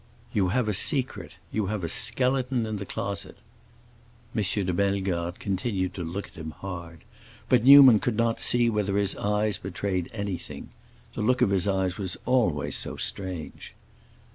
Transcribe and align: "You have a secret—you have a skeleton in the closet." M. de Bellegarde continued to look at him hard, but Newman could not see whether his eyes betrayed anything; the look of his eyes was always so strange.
"You 0.33 0.47
have 0.47 0.67
a 0.67 0.73
secret—you 0.73 1.67
have 1.67 1.83
a 1.83 1.87
skeleton 1.87 2.65
in 2.65 2.77
the 2.77 2.87
closet." 2.87 3.37
M. 4.35 4.41
de 4.41 4.73
Bellegarde 4.73 5.37
continued 5.39 5.93
to 5.93 6.03
look 6.03 6.25
at 6.29 6.33
him 6.33 6.49
hard, 6.57 7.03
but 7.49 7.63
Newman 7.63 7.99
could 7.99 8.17
not 8.17 8.39
see 8.41 8.67
whether 8.67 8.97
his 8.97 9.15
eyes 9.17 9.59
betrayed 9.59 10.09
anything; 10.11 10.69
the 11.13 11.21
look 11.21 11.43
of 11.43 11.51
his 11.51 11.67
eyes 11.67 11.99
was 11.99 12.17
always 12.25 12.75
so 12.75 12.97
strange. 12.97 13.75